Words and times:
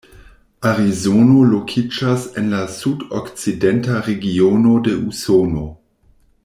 Arizono 0.69 1.43
lokiĝas 1.49 2.25
en 2.41 2.49
la 2.55 2.63
sudokcidenta 2.77 4.01
regiono 4.09 4.77
de 4.89 4.99
Usono. 5.13 5.69